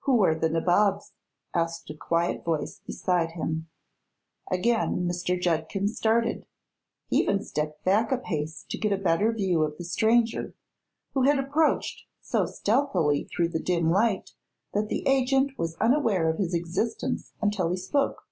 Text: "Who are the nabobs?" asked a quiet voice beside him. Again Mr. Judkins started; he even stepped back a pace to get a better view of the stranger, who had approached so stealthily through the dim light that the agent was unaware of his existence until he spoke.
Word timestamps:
"Who 0.00 0.24
are 0.24 0.34
the 0.34 0.48
nabobs?" 0.50 1.12
asked 1.54 1.88
a 1.90 1.94
quiet 1.96 2.44
voice 2.44 2.80
beside 2.84 3.30
him. 3.34 3.68
Again 4.50 5.06
Mr. 5.06 5.40
Judkins 5.40 5.96
started; 5.96 6.44
he 7.06 7.18
even 7.18 7.40
stepped 7.44 7.84
back 7.84 8.10
a 8.10 8.18
pace 8.18 8.64
to 8.68 8.76
get 8.76 8.92
a 8.92 8.96
better 8.98 9.32
view 9.32 9.62
of 9.62 9.78
the 9.78 9.84
stranger, 9.84 10.54
who 11.14 11.22
had 11.22 11.38
approached 11.38 12.02
so 12.20 12.46
stealthily 12.46 13.22
through 13.22 13.50
the 13.50 13.60
dim 13.62 13.92
light 13.92 14.32
that 14.74 14.88
the 14.88 15.06
agent 15.06 15.56
was 15.56 15.76
unaware 15.76 16.28
of 16.28 16.38
his 16.38 16.52
existence 16.52 17.32
until 17.40 17.70
he 17.70 17.76
spoke. 17.76 18.26